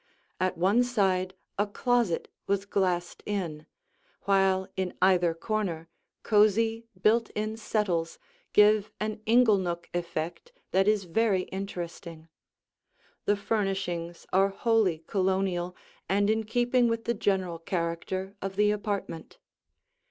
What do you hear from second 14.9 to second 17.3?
Colonial and in keeping with the